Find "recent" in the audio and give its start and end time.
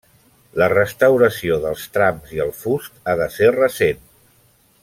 3.63-4.05